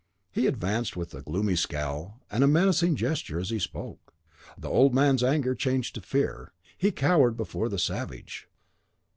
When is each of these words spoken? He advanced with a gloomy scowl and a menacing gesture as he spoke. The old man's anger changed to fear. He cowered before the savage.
He 0.31 0.47
advanced 0.47 0.97
with 0.97 1.13
a 1.13 1.21
gloomy 1.21 1.55
scowl 1.55 2.21
and 2.31 2.43
a 2.43 2.47
menacing 2.47 2.95
gesture 2.95 3.37
as 3.39 3.51
he 3.51 3.59
spoke. 3.59 4.15
The 4.57 4.67
old 4.67 4.95
man's 4.95 5.23
anger 5.23 5.53
changed 5.53 5.93
to 5.93 6.01
fear. 6.01 6.53
He 6.75 6.89
cowered 6.89 7.37
before 7.37 7.69
the 7.69 7.77
savage. 7.77 8.47